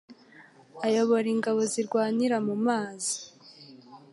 ayobora 0.85 1.27
ingabo 1.35 1.61
zirwanira 1.73 2.37
mu 2.47 2.55
mazi 2.65 3.15